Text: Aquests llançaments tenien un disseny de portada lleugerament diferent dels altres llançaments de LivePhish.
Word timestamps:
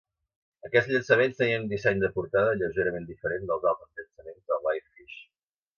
Aquests 0.69 0.89
llançaments 0.93 1.37
tenien 1.41 1.61
un 1.65 1.69
disseny 1.73 2.01
de 2.05 2.11
portada 2.17 2.57
lleugerament 2.63 3.07
diferent 3.13 3.47
dels 3.53 3.69
altres 3.75 3.91
llançaments 4.01 4.45
de 4.53 4.63
LivePhish. 4.67 5.21